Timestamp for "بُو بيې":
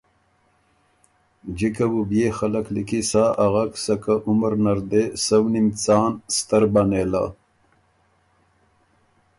1.91-2.27